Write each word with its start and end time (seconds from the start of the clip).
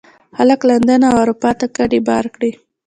خلکو 0.37 0.65
لندن 0.71 1.01
او 1.09 1.15
اروپا 1.23 1.51
ته 1.59 1.65
کډې 1.75 1.99
بار 2.07 2.25
کړې. 2.35 2.51